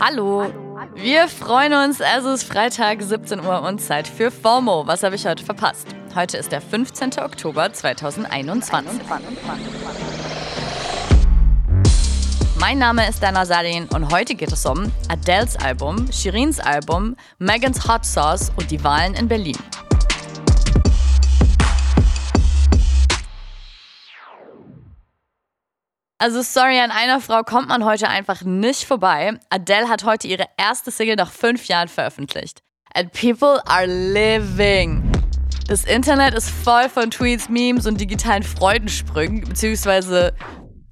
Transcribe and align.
Hallo. 0.00 0.46
Wir 0.94 1.28
freuen 1.28 1.74
uns, 1.74 2.00
es 2.00 2.24
ist 2.24 2.44
Freitag, 2.44 3.02
17 3.02 3.40
Uhr 3.40 3.62
und 3.62 3.80
Zeit 3.80 4.08
für 4.08 4.30
FOMO. 4.30 4.86
Was 4.86 5.02
habe 5.02 5.16
ich 5.16 5.26
heute 5.26 5.44
verpasst? 5.44 5.86
Heute 6.14 6.38
ist 6.38 6.50
der 6.50 6.60
15. 6.60 7.18
Oktober 7.20 7.72
2021. 7.72 9.00
Mein 12.58 12.78
Name 12.78 13.08
ist 13.08 13.22
Dana 13.22 13.44
Salin 13.44 13.86
und 13.88 14.12
heute 14.12 14.34
geht 14.34 14.52
es 14.52 14.64
um 14.66 14.90
Adele's 15.08 15.56
Album, 15.56 16.10
Shirins 16.12 16.58
Album, 16.58 17.16
Megans 17.38 17.86
Hot 17.88 18.04
Sauce 18.04 18.50
und 18.56 18.70
die 18.70 18.82
Wahlen 18.82 19.14
in 19.14 19.28
Berlin. 19.28 19.58
Also 26.22 26.40
sorry, 26.42 26.78
an 26.78 26.92
einer 26.92 27.20
Frau 27.20 27.42
kommt 27.42 27.66
man 27.66 27.84
heute 27.84 28.08
einfach 28.08 28.42
nicht 28.42 28.84
vorbei. 28.84 29.32
Adele 29.50 29.88
hat 29.88 30.04
heute 30.04 30.28
ihre 30.28 30.44
erste 30.56 30.92
Single 30.92 31.16
nach 31.16 31.32
fünf 31.32 31.66
Jahren 31.66 31.88
veröffentlicht. 31.88 32.62
And 32.94 33.10
people 33.10 33.60
are 33.66 33.86
living. 33.86 35.02
Das 35.66 35.82
Internet 35.82 36.34
ist 36.34 36.48
voll 36.48 36.88
von 36.88 37.10
Tweets, 37.10 37.48
Memes 37.48 37.88
und 37.88 38.00
digitalen 38.00 38.44
Freudensprüngen, 38.44 39.40
beziehungsweise 39.40 40.32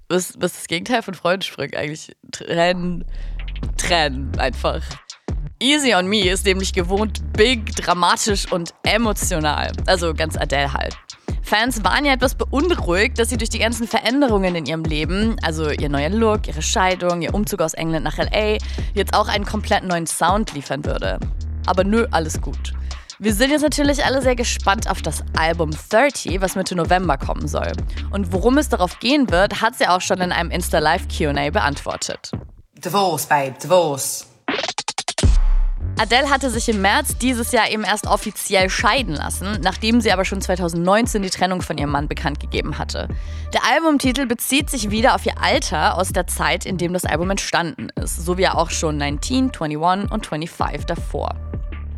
was, 0.09 0.35
was 0.41 0.51
ist 0.51 0.61
das 0.62 0.66
Gegenteil 0.66 1.02
von 1.02 1.15
Freudensprüngen 1.15 1.77
eigentlich? 1.77 2.10
Trennen, 2.33 3.05
trennen 3.77 4.37
einfach. 4.37 4.83
Easy 5.60 5.95
on 5.95 6.09
Me 6.09 6.29
ist 6.29 6.45
nämlich 6.45 6.73
gewohnt 6.73 7.23
big, 7.35 7.77
dramatisch 7.77 8.51
und 8.51 8.74
emotional. 8.83 9.71
Also 9.87 10.12
ganz 10.12 10.37
Adele 10.37 10.73
halt. 10.73 10.97
Fans 11.51 11.83
waren 11.83 12.05
ja 12.05 12.13
etwas 12.13 12.37
beunruhigt, 12.37 13.19
dass 13.19 13.31
sie 13.31 13.37
durch 13.37 13.51
die 13.51 13.59
ganzen 13.59 13.89
Veränderungen 13.89 14.55
in 14.55 14.67
ihrem 14.67 14.85
Leben, 14.85 15.35
also 15.43 15.69
ihr 15.69 15.89
neuer 15.89 16.09
Look, 16.09 16.47
ihre 16.47 16.63
Scheidung, 16.63 17.23
ihr 17.23 17.35
Umzug 17.35 17.61
aus 17.61 17.75
England 17.75 18.05
nach 18.05 18.19
LA, 18.19 18.59
jetzt 18.95 19.15
auch 19.15 19.27
einen 19.27 19.45
komplett 19.45 19.83
neuen 19.83 20.07
Sound 20.07 20.53
liefern 20.53 20.85
würde. 20.85 21.19
Aber 21.66 21.83
nö, 21.83 22.07
alles 22.13 22.41
gut. 22.41 22.73
Wir 23.19 23.35
sind 23.35 23.51
jetzt 23.51 23.63
natürlich 23.63 24.05
alle 24.05 24.23
sehr 24.23 24.37
gespannt 24.37 24.89
auf 24.89 25.02
das 25.02 25.24
Album 25.37 25.73
30, 25.89 26.41
was 26.41 26.55
Mitte 26.55 26.77
November 26.77 27.19
kommen 27.19 27.49
soll. 27.49 27.73
Und 28.13 28.33
worum 28.33 28.57
es 28.57 28.69
darauf 28.69 29.01
gehen 29.01 29.29
wird, 29.33 29.61
hat 29.61 29.74
sie 29.74 29.89
auch 29.89 30.02
schon 30.02 30.21
in 30.21 30.30
einem 30.30 30.52
Insta-Live 30.52 31.09
QA 31.09 31.51
beantwortet. 31.51 32.30
Divorce, 32.77 33.27
babe, 33.27 33.57
divorce. 33.61 34.30
Adele 36.01 36.30
hatte 36.30 36.48
sich 36.48 36.66
im 36.70 36.80
März 36.80 37.18
dieses 37.18 37.52
Jahr 37.52 37.70
eben 37.70 37.84
erst 37.84 38.06
offiziell 38.06 38.70
scheiden 38.70 39.16
lassen, 39.16 39.59
nachdem 39.60 40.01
sie 40.01 40.10
aber 40.10 40.24
schon 40.24 40.40
2019 40.40 41.20
die 41.20 41.29
Trennung 41.29 41.60
von 41.60 41.76
ihrem 41.76 41.90
Mann 41.90 42.09
bekannt 42.09 42.40
gegeben 42.40 42.79
hatte. 42.79 43.06
Der 43.52 43.66
Albumtitel 43.70 44.24
bezieht 44.24 44.71
sich 44.71 44.90
wieder 44.90 45.15
auf 45.15 45.26
ihr 45.26 45.38
Alter 45.38 45.98
aus 45.98 46.09
der 46.09 46.26
Zeit, 46.26 46.65
in 46.65 46.78
dem 46.78 46.95
das 46.95 47.04
Album 47.04 47.28
entstanden 47.28 47.90
ist, 48.02 48.24
so 48.24 48.38
wie 48.38 48.45
er 48.45 48.56
auch 48.56 48.71
schon 48.71 48.96
19, 48.96 49.52
21 49.52 50.10
und 50.10 50.26
25 50.26 50.87
davor. 50.87 51.34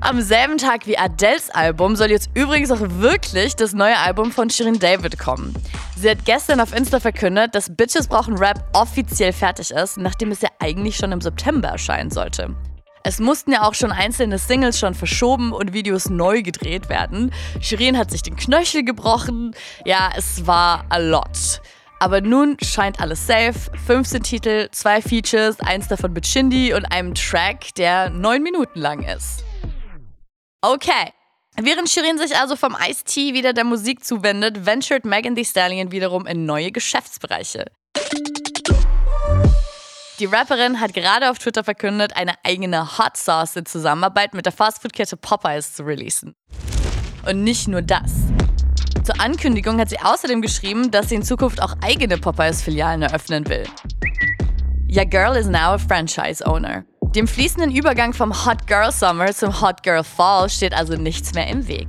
Am 0.00 0.20
selben 0.20 0.58
Tag 0.58 0.88
wie 0.88 0.98
Adeles 0.98 1.50
Album 1.50 1.94
soll 1.94 2.10
jetzt 2.10 2.28
übrigens 2.34 2.72
auch 2.72 2.80
wirklich 2.80 3.54
das 3.54 3.72
neue 3.72 3.96
Album 3.98 4.32
von 4.32 4.50
Shirin 4.50 4.80
David 4.80 5.16
kommen. 5.16 5.54
Sie 5.96 6.10
hat 6.10 6.24
gestern 6.24 6.58
auf 6.58 6.74
Insta 6.74 6.98
verkündet, 6.98 7.54
dass 7.54 7.72
Bitches 7.72 8.08
brauchen 8.08 8.36
Rap 8.36 8.64
offiziell 8.72 9.32
fertig 9.32 9.70
ist, 9.70 9.96
nachdem 9.96 10.32
es 10.32 10.40
ja 10.40 10.48
eigentlich 10.58 10.96
schon 10.96 11.12
im 11.12 11.20
September 11.20 11.68
erscheinen 11.68 12.10
sollte. 12.10 12.56
Es 13.04 13.18
mussten 13.18 13.52
ja 13.52 13.62
auch 13.62 13.74
schon 13.74 13.90
einzelne 13.90 14.38
Singles 14.38 14.78
schon 14.78 14.94
verschoben 14.94 15.52
und 15.52 15.72
Videos 15.72 16.08
neu 16.08 16.42
gedreht 16.42 16.88
werden. 16.88 17.32
Shirin 17.60 17.98
hat 17.98 18.10
sich 18.10 18.22
den 18.22 18.36
Knöchel 18.36 18.84
gebrochen. 18.84 19.56
Ja, 19.84 20.10
es 20.16 20.46
war 20.46 20.84
a 20.88 20.98
lot. 20.98 21.60
Aber 21.98 22.20
nun 22.20 22.56
scheint 22.62 23.00
alles 23.00 23.26
safe. 23.26 23.54
15 23.86 24.22
Titel, 24.22 24.68
zwei 24.70 25.02
Features, 25.02 25.58
eins 25.60 25.88
davon 25.88 26.12
mit 26.12 26.26
Shindy 26.26 26.74
und 26.74 26.84
einem 26.86 27.14
Track, 27.14 27.74
der 27.76 28.10
neun 28.10 28.42
Minuten 28.42 28.78
lang 28.78 29.02
ist. 29.02 29.44
Okay. 30.60 31.12
Während 31.60 31.90
Shirin 31.90 32.18
sich 32.18 32.36
also 32.36 32.56
vom 32.56 32.76
Ice-T 32.88 33.34
wieder 33.34 33.52
der 33.52 33.64
Musik 33.64 34.04
zuwendet, 34.04 34.64
ventured 34.64 35.04
Megan 35.04 35.34
Thee 35.34 35.44
Stallion 35.44 35.92
wiederum 35.92 36.26
in 36.26 36.46
neue 36.46 36.72
Geschäftsbereiche. 36.72 37.66
Die 40.22 40.26
Rapperin 40.26 40.78
hat 40.78 40.94
gerade 40.94 41.32
auf 41.32 41.40
Twitter 41.40 41.64
verkündet, 41.64 42.14
eine 42.14 42.34
eigene 42.44 42.96
Hot 42.96 43.16
Sauce 43.16 43.56
in 43.56 43.66
Zusammenarbeit 43.66 44.34
mit 44.34 44.46
der 44.46 44.52
Fastfood-Kette 44.52 45.16
Popeyes 45.16 45.74
zu 45.74 45.82
releasen. 45.82 46.36
Und 47.28 47.42
nicht 47.42 47.66
nur 47.66 47.82
das. 47.82 48.12
Zur 49.02 49.20
Ankündigung 49.20 49.80
hat 49.80 49.88
sie 49.88 49.98
außerdem 49.98 50.40
geschrieben, 50.40 50.92
dass 50.92 51.08
sie 51.08 51.16
in 51.16 51.24
Zukunft 51.24 51.60
auch 51.60 51.74
eigene 51.82 52.18
Popeyes-Filialen 52.18 53.02
eröffnen 53.02 53.48
will. 53.48 53.64
Your 54.88 55.06
Girl 55.06 55.36
is 55.36 55.48
now 55.48 55.72
a 55.72 55.78
Franchise 55.78 56.46
Owner. 56.46 56.84
Dem 57.16 57.26
fließenden 57.26 57.72
Übergang 57.72 58.12
vom 58.12 58.46
Hot 58.46 58.68
Girl 58.68 58.92
Summer 58.92 59.32
zum 59.34 59.60
Hot 59.60 59.82
Girl 59.82 60.04
Fall 60.04 60.48
steht 60.48 60.72
also 60.72 60.94
nichts 60.94 61.34
mehr 61.34 61.48
im 61.48 61.66
Weg. 61.66 61.88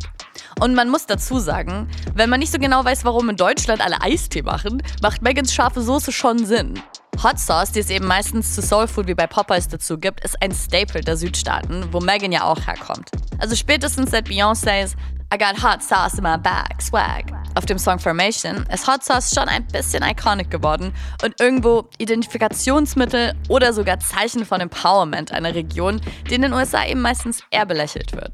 Und 0.59 0.73
man 0.73 0.89
muss 0.89 1.05
dazu 1.05 1.37
sagen, 1.37 1.87
wenn 2.15 2.31
man 2.31 2.39
nicht 2.39 2.51
so 2.51 2.57
genau 2.57 2.83
weiß, 2.83 3.05
warum 3.05 3.29
in 3.29 3.35
Deutschland 3.35 3.79
alle 3.79 4.01
Eistee 4.01 4.41
machen, 4.41 4.81
macht 5.03 5.21
Megans 5.21 5.53
scharfe 5.53 5.83
Soße 5.83 6.11
schon 6.11 6.47
Sinn. 6.47 6.81
Hot 7.21 7.39
Sauce, 7.39 7.71
die 7.71 7.79
es 7.79 7.89
eben 7.89 8.07
meistens 8.07 8.55
zu 8.55 8.61
Soul 8.61 8.87
Food 8.87 9.07
wie 9.07 9.13
bei 9.13 9.27
Popeyes 9.27 9.67
dazu 9.67 9.97
gibt, 9.97 10.23
ist 10.23 10.41
ein 10.41 10.51
Staple 10.51 11.01
der 11.01 11.15
Südstaaten, 11.15 11.85
wo 11.91 11.99
Megan 11.99 12.31
ja 12.31 12.43
auch 12.43 12.59
herkommt. 12.65 13.09
Also 13.39 13.55
spätestens 13.55 14.11
seit 14.11 14.27
Beyoncé's 14.27 14.95
I 15.33 15.37
got 15.37 15.63
hot 15.63 15.81
sauce 15.81 16.15
in 16.15 16.23
my 16.23 16.37
bag, 16.37 16.79
swag. 16.81 17.25
Auf 17.55 17.65
dem 17.65 17.79
Song 17.79 17.97
Formation 17.97 18.65
ist 18.71 18.87
Hot 18.87 19.03
Sauce 19.03 19.33
schon 19.33 19.47
ein 19.49 19.65
bisschen 19.67 20.03
iconic 20.03 20.51
geworden 20.51 20.93
und 21.23 21.39
irgendwo 21.39 21.89
Identifikationsmittel 21.97 23.33
oder 23.49 23.73
sogar 23.73 23.99
Zeichen 23.99 24.45
von 24.45 24.61
Empowerment 24.61 25.31
einer 25.31 25.55
Region, 25.55 26.01
die 26.29 26.35
in 26.35 26.43
den 26.43 26.53
USA 26.53 26.85
eben 26.85 27.01
meistens 27.01 27.43
eher 27.51 27.65
belächelt 27.65 28.13
wird. 28.13 28.31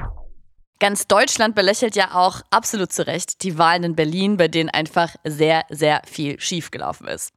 Ganz 0.79 1.07
Deutschland 1.07 1.56
belächelt 1.56 1.95
ja 1.95 2.16
auch 2.16 2.41
absolut 2.51 2.91
zu 2.91 3.06
Recht 3.06 3.44
die 3.44 3.57
Wahlen 3.57 3.84
in 3.84 3.95
Berlin, 3.95 4.38
bei 4.38 4.47
denen 4.47 4.69
einfach 4.69 5.16
sehr, 5.25 5.63
sehr 5.69 6.01
viel 6.06 6.39
schiefgelaufen 6.39 7.07
ist. 7.07 7.34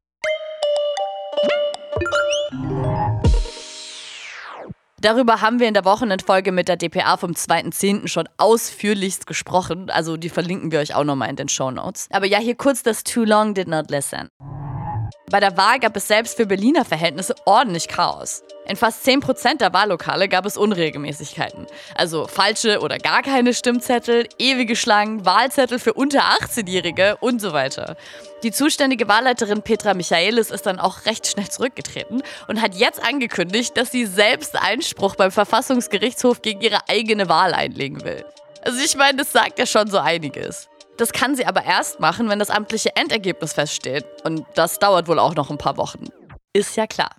Darüber 5.00 5.40
haben 5.40 5.58
wir 5.58 5.66
in 5.66 5.74
der 5.74 5.84
Wochenendfolge 5.84 6.52
mit 6.52 6.68
der 6.68 6.76
DPA 6.76 7.16
vom 7.16 7.32
2.10. 7.32 8.06
schon 8.06 8.28
ausführlichst 8.36 9.26
gesprochen. 9.26 9.90
Also 9.90 10.16
die 10.16 10.28
verlinken 10.28 10.70
wir 10.70 10.78
euch 10.78 10.94
auch 10.94 11.02
nochmal 11.02 11.28
in 11.28 11.36
den 11.36 11.48
Show 11.48 11.72
Notes. 11.72 12.06
Aber 12.12 12.26
ja, 12.26 12.38
hier 12.38 12.54
kurz 12.54 12.84
das 12.84 13.02
Too 13.02 13.24
Long 13.24 13.54
Did 13.54 13.66
Not 13.66 13.90
Listen. 13.90 14.28
Bei 15.28 15.40
der 15.40 15.56
Wahl 15.56 15.80
gab 15.80 15.96
es 15.96 16.06
selbst 16.06 16.36
für 16.36 16.46
Berliner 16.46 16.84
Verhältnisse 16.84 17.34
ordentlich 17.46 17.88
Chaos. 17.88 18.44
In 18.64 18.76
fast 18.76 19.04
10% 19.06 19.58
der 19.58 19.72
Wahllokale 19.72 20.28
gab 20.28 20.46
es 20.46 20.56
Unregelmäßigkeiten. 20.56 21.66
Also 21.96 22.26
falsche 22.26 22.80
oder 22.80 22.98
gar 22.98 23.22
keine 23.22 23.54
Stimmzettel, 23.54 24.28
ewige 24.38 24.76
Schlangen, 24.76 25.26
Wahlzettel 25.26 25.78
für 25.78 25.94
unter 25.94 26.20
18-Jährige 26.20 27.16
und 27.16 27.40
so 27.40 27.52
weiter. 27.52 27.96
Die 28.44 28.52
zuständige 28.52 29.08
Wahlleiterin 29.08 29.62
Petra 29.62 29.94
Michaelis 29.94 30.50
ist 30.50 30.66
dann 30.66 30.78
auch 30.78 31.06
recht 31.06 31.26
schnell 31.26 31.48
zurückgetreten 31.48 32.22
und 32.46 32.62
hat 32.62 32.74
jetzt 32.74 33.04
angekündigt, 33.04 33.76
dass 33.76 33.90
sie 33.90 34.06
selbst 34.06 34.56
Einspruch 34.56 35.16
beim 35.16 35.32
Verfassungsgerichtshof 35.32 36.42
gegen 36.42 36.60
ihre 36.60 36.88
eigene 36.88 37.28
Wahl 37.28 37.54
einlegen 37.54 38.04
will. 38.04 38.24
Also 38.62 38.78
ich 38.84 38.96
meine, 38.96 39.18
das 39.18 39.32
sagt 39.32 39.58
ja 39.58 39.66
schon 39.66 39.90
so 39.90 39.98
einiges. 39.98 40.68
Das 40.96 41.12
kann 41.12 41.34
sie 41.34 41.46
aber 41.46 41.64
erst 41.64 42.00
machen, 42.00 42.28
wenn 42.28 42.38
das 42.38 42.50
amtliche 42.50 42.94
Endergebnis 42.94 43.54
feststeht. 43.54 44.04
Und 44.24 44.46
das 44.54 44.78
dauert 44.78 45.08
wohl 45.08 45.18
auch 45.18 45.34
noch 45.34 45.50
ein 45.50 45.58
paar 45.58 45.76
Wochen. 45.76 46.04
Ist 46.52 46.76
ja 46.76 46.86
klar. 46.86 47.10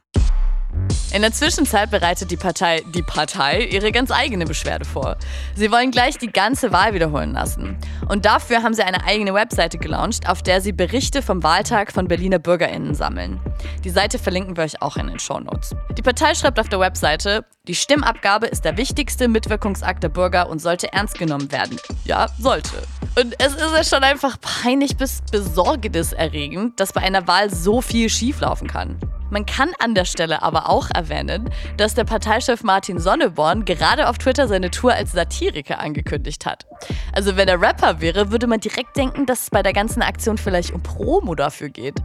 In 1.14 1.22
der 1.22 1.32
Zwischenzeit 1.32 1.92
bereitet 1.92 2.32
die 2.32 2.38
Partei 2.38 2.82
Die 2.88 3.04
Partei 3.04 3.66
ihre 3.66 3.92
ganz 3.92 4.10
eigene 4.10 4.46
Beschwerde 4.46 4.84
vor. 4.84 5.16
Sie 5.56 5.72
wollen 5.72 5.92
gleich 5.92 6.18
die 6.18 6.32
ganze 6.32 6.72
Wahl 6.72 6.96
wiederholen 6.96 7.34
lassen. 7.34 7.78
Und 8.10 8.26
dafür 8.26 8.64
haben 8.64 8.74
sie 8.74 8.82
eine 8.82 9.06
eigene 9.06 9.34
Webseite 9.36 9.78
gelauncht, 9.78 10.28
auf 10.28 10.42
der 10.42 10.60
sie 10.60 10.72
Berichte 10.72 11.22
vom 11.22 11.44
Wahltag 11.44 11.92
von 11.92 12.08
Berliner 12.08 12.40
BürgerInnen 12.40 12.96
sammeln. 12.96 13.40
Die 13.84 13.92
Seite 13.92 14.18
verlinken 14.18 14.58
wir 14.58 14.64
euch 14.64 14.82
auch 14.82 14.98
in 14.98 15.06
den 15.06 15.20
Shownotes. 15.20 15.76
Die 15.96 16.02
Partei 16.02 16.34
schreibt 16.34 16.60
auf 16.60 16.70
der 16.70 16.80
Webseite, 16.80 17.46
die 17.68 17.76
Stimmabgabe 17.76 18.48
ist 18.48 18.66
der 18.66 18.76
wichtigste 18.78 19.28
Mitwirkungsakt 19.28 20.02
der 20.02 20.10
Bürger 20.10 20.50
und 20.50 20.60
sollte 20.60 20.92
ernst 20.94 21.20
genommen 21.20 21.52
werden. 21.52 21.78
Ja, 22.06 22.28
sollte. 22.40 22.82
Und 23.16 23.36
es 23.40 23.54
ist 23.54 23.62
ja 23.62 23.84
schon 23.84 24.04
einfach 24.04 24.38
peinlich 24.42 24.98
bis 24.98 25.22
besorgniserregend, 25.32 26.80
dass 26.80 26.94
bei 26.94 27.02
einer 27.02 27.28
Wahl 27.28 27.54
so 27.54 27.80
viel 27.80 28.10
schieflaufen 28.10 28.68
kann. 28.68 28.98
Man 29.30 29.46
kann 29.46 29.72
an 29.80 29.94
der 29.94 30.06
Stelle 30.06 30.42
aber 30.42 30.68
auch 30.70 30.90
erwähnen, 30.90 31.50
dass 31.78 31.94
der 31.94 32.06
Parteichef 32.06 32.64
Martin 32.64 33.00
Sonneborn 33.00 33.66
gerade 33.66 34.10
auf 34.10 34.18
Twitter 34.18 34.48
seine 34.48 34.72
Tour 34.72 34.94
als 34.94 35.12
Satiriker 35.12 35.80
angekündigt 35.80 36.48
hat. 36.48 36.66
Also 37.14 37.36
wenn 37.36 37.48
er 37.48 37.62
Rapper 37.62 38.02
wäre, 38.02 38.32
würde 38.32 38.48
man 38.48 38.60
direkt 38.60 38.98
denken, 38.98 39.28
dass 39.28 39.44
es 39.44 39.50
bei 39.52 39.62
der 39.62 39.74
ganzen 39.74 40.02
Aktion 40.02 40.40
vielleicht 40.40 40.72
um 40.72 40.82
Promo 40.82 41.36
dafür 41.36 41.70
geht. 41.70 41.96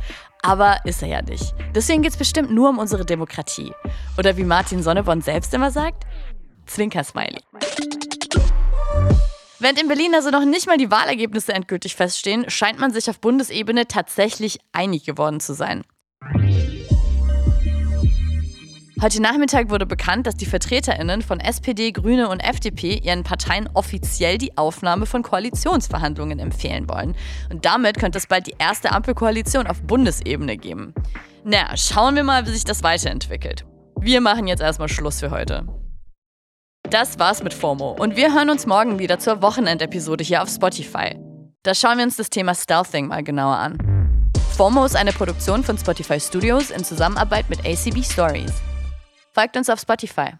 Aber 0.42 0.76
ist 0.84 1.02
er 1.02 1.08
ja 1.08 1.22
nicht. 1.22 1.54
Deswegen 1.74 2.02
geht 2.02 2.12
es 2.12 2.18
bestimmt 2.18 2.50
nur 2.50 2.68
um 2.68 2.78
unsere 2.78 3.06
Demokratie. 3.06 3.72
Oder 4.18 4.36
wie 4.36 4.44
Martin 4.44 4.82
Sonneborn 4.82 5.22
selbst 5.22 5.54
immer 5.54 5.70
sagt, 5.70 6.04
Zwinker-Smiley. 6.66 7.40
Während 9.60 9.80
in 9.80 9.88
Berlin 9.88 10.14
also 10.14 10.30
noch 10.30 10.44
nicht 10.44 10.68
mal 10.68 10.76
die 10.76 10.90
Wahlergebnisse 10.90 11.52
endgültig 11.52 11.96
feststehen, 11.96 12.48
scheint 12.48 12.78
man 12.78 12.92
sich 12.92 13.10
auf 13.10 13.20
Bundesebene 13.20 13.88
tatsächlich 13.88 14.60
einig 14.72 15.04
geworden 15.04 15.40
zu 15.40 15.52
sein. 15.52 15.82
Heute 19.00 19.22
Nachmittag 19.22 19.70
wurde 19.70 19.86
bekannt, 19.86 20.26
dass 20.26 20.36
die 20.36 20.46
VertreterInnen 20.46 21.22
von 21.22 21.38
SPD, 21.38 21.92
Grüne 21.92 22.28
und 22.28 22.40
FDP 22.40 22.98
ihren 22.98 23.22
Parteien 23.22 23.68
offiziell 23.74 24.38
die 24.38 24.56
Aufnahme 24.58 25.06
von 25.06 25.22
Koalitionsverhandlungen 25.22 26.40
empfehlen 26.40 26.88
wollen. 26.88 27.14
Und 27.50 27.64
damit 27.64 27.98
könnte 27.98 28.18
es 28.18 28.26
bald 28.26 28.48
die 28.48 28.56
erste 28.58 28.92
Ampelkoalition 28.92 29.68
auf 29.68 29.82
Bundesebene 29.82 30.56
geben. 30.56 30.94
Na, 31.44 31.76
schauen 31.76 32.16
wir 32.16 32.24
mal, 32.24 32.46
wie 32.46 32.50
sich 32.50 32.64
das 32.64 32.82
weiterentwickelt. 32.82 33.64
Wir 34.00 34.20
machen 34.20 34.48
jetzt 34.48 34.62
erstmal 34.62 34.88
Schluss 34.88 35.20
für 35.20 35.30
heute. 35.30 35.64
Das 36.90 37.18
war's 37.18 37.42
mit 37.42 37.52
FOMO 37.52 37.96
und 37.98 38.16
wir 38.16 38.32
hören 38.34 38.48
uns 38.48 38.64
morgen 38.64 38.98
wieder 38.98 39.18
zur 39.18 39.42
Wochenendepisode 39.42 40.24
hier 40.24 40.42
auf 40.42 40.48
Spotify. 40.48 41.18
Da 41.62 41.74
schauen 41.74 41.98
wir 41.98 42.04
uns 42.04 42.16
das 42.16 42.30
Thema 42.30 42.54
Stealthing 42.54 43.08
mal 43.08 43.22
genauer 43.22 43.56
an. 43.56 44.30
FOMO 44.56 44.86
ist 44.86 44.96
eine 44.96 45.12
Produktion 45.12 45.62
von 45.62 45.76
Spotify 45.76 46.18
Studios 46.18 46.70
in 46.70 46.82
Zusammenarbeit 46.84 47.50
mit 47.50 47.58
ACB 47.60 48.02
Stories. 48.02 48.52
Folgt 49.34 49.58
uns 49.58 49.68
auf 49.68 49.80
Spotify. 49.80 50.32